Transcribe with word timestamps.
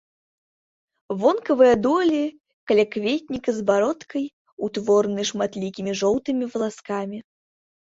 Вонкавыя 1.23 1.75
долі 1.87 2.23
калякветніка 2.73 3.49
з 3.61 3.69
бародкай, 3.71 4.23
утворанай 4.73 5.25
шматлікімі 5.35 5.91
жоўтымі 6.05 6.43
валаскамі. 6.57 7.17